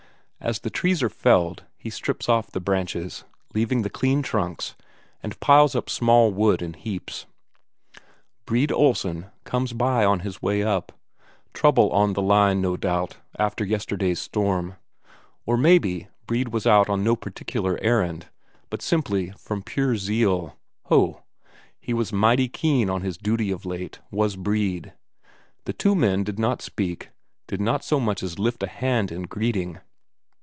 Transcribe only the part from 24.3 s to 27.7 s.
Brede! The two men did not speak, did